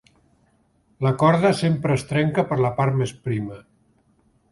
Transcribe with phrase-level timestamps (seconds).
[1.07, 3.59] La corda sempre es trenca per la part més prima.